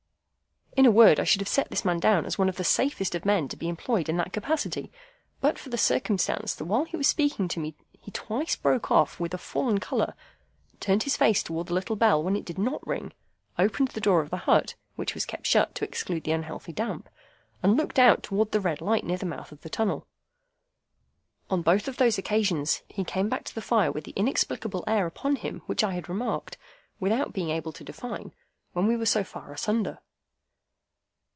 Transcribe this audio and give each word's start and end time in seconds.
In 0.77 0.85
a 0.85 0.89
word, 0.91 1.19
I 1.19 1.25
should 1.25 1.41
have 1.41 1.49
set 1.49 1.69
this 1.69 1.83
man 1.83 1.99
down 1.99 2.25
as 2.25 2.37
one 2.37 2.47
of 2.47 2.55
the 2.55 2.63
safest 2.63 3.13
of 3.13 3.25
men 3.25 3.49
to 3.49 3.57
be 3.57 3.67
employed 3.67 4.07
in 4.07 4.15
that 4.17 4.31
capacity, 4.31 4.89
but 5.41 5.59
for 5.59 5.67
the 5.69 5.77
circumstance 5.77 6.55
that 6.55 6.63
while 6.63 6.85
he 6.85 6.95
was 6.95 7.09
speaking 7.09 7.49
to 7.49 7.59
me 7.59 7.75
he 7.91 8.09
twice 8.09 8.55
broke 8.55 8.89
off 8.89 9.19
with 9.19 9.33
a 9.33 9.37
fallen 9.37 9.81
colour, 9.81 10.13
turned 10.79 11.03
his 11.03 11.17
face 11.17 11.43
towards 11.43 11.67
the 11.67 11.73
little 11.73 11.97
bell 11.97 12.23
when 12.23 12.37
it 12.37 12.45
did 12.45 12.57
NOT 12.57 12.87
ring, 12.87 13.11
opened 13.59 13.89
the 13.89 13.99
door 13.99 14.21
of 14.21 14.29
the 14.29 14.37
hut 14.37 14.75
(which 14.95 15.13
was 15.13 15.25
kept 15.25 15.45
shut 15.45 15.75
to 15.75 15.83
exclude 15.83 16.23
the 16.23 16.31
unhealthy 16.31 16.71
damp), 16.71 17.09
and 17.61 17.75
looked 17.75 17.99
out 17.99 18.23
towards 18.23 18.51
the 18.51 18.61
red 18.61 18.79
light 18.79 19.03
near 19.03 19.17
the 19.17 19.25
mouth 19.25 19.51
of 19.51 19.61
the 19.63 19.69
tunnel. 19.69 20.07
On 21.49 21.61
both 21.61 21.89
of 21.89 21.97
those 21.97 22.17
occasions, 22.17 22.81
he 22.87 23.03
came 23.03 23.27
back 23.27 23.43
to 23.43 23.53
the 23.53 23.61
fire 23.61 23.91
with 23.91 24.05
the 24.05 24.13
inexplicable 24.15 24.85
air 24.87 25.05
upon 25.05 25.35
him 25.35 25.59
which 25.65 25.83
I 25.83 25.91
had 25.93 26.07
remarked, 26.07 26.57
without 26.97 27.33
being 27.33 27.49
able 27.49 27.73
to 27.73 27.83
define, 27.83 28.33
when 28.71 28.87
we 28.87 28.95
were 28.95 29.05
so 29.05 29.21
far 29.25 29.51
asunder. 29.51 29.99